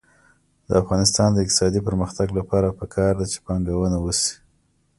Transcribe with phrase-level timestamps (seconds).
[0.67, 4.33] د افغانستان د اقتصادي پرمختګ لپاره پکار ده چې پانګونه وشي.